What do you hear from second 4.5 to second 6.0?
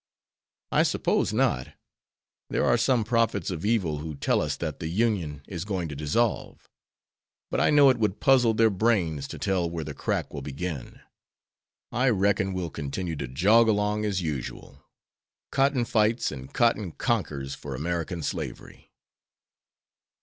that the Union is going to